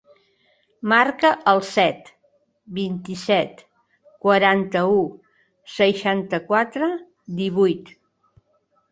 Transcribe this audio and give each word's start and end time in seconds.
Marca 0.91 1.29
el 1.49 1.59
set, 1.71 2.07
vint-i-set, 2.77 3.61
quaranta-u, 4.25 5.03
seixanta-quatre, 5.75 6.89
divuit. 7.43 7.93